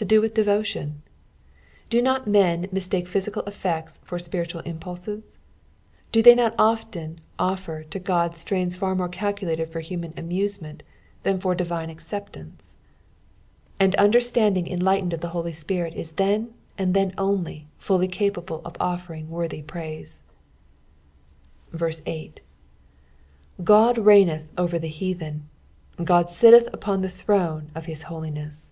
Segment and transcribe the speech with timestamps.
[0.00, 1.04] to do with devotion t
[1.90, 5.36] Do not men mistake pbyaical effects for ■piritual impulses?
[6.10, 10.82] Do they not often offer to Qod strains far more calculated for humuu amusement
[11.22, 12.76] than for divine acceptance
[13.78, 18.08] I And understanding en liglitened of the IIolj Spirit is then and then only fully
[18.08, 20.20] capable of o&ring worthy jHaise.
[22.06, 22.40] 8
[23.62, 25.46] God reigneth over the heathen:
[26.02, 28.70] God sitteth upon the throne of his holiness.